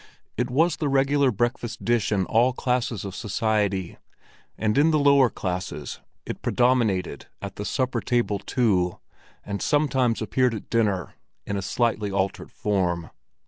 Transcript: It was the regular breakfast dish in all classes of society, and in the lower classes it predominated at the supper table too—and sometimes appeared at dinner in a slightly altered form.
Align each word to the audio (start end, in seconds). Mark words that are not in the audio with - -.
It 0.35 0.49
was 0.49 0.77
the 0.77 0.89
regular 0.89 1.29
breakfast 1.29 1.85
dish 1.85 2.11
in 2.11 2.25
all 2.25 2.53
classes 2.53 3.05
of 3.05 3.15
society, 3.15 3.97
and 4.57 4.75
in 4.75 4.89
the 4.89 4.97
lower 4.97 5.29
classes 5.29 5.99
it 6.25 6.41
predominated 6.41 7.27
at 7.39 7.55
the 7.57 7.65
supper 7.65 8.01
table 8.01 8.39
too—and 8.39 9.61
sometimes 9.61 10.19
appeared 10.19 10.55
at 10.55 10.71
dinner 10.71 11.13
in 11.45 11.55
a 11.55 11.61
slightly 11.61 12.09
altered 12.11 12.51
form. 12.51 13.11